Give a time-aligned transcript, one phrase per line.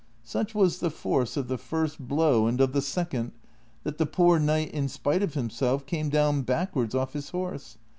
[0.23, 3.33] Such was the force of the first blow and of the second,
[3.83, 7.77] that the poor knight in spite of himself came down backwards off his horse.